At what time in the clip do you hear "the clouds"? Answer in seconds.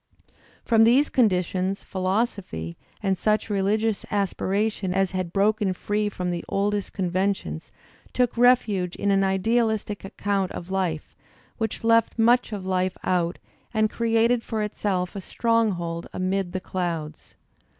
16.53-17.35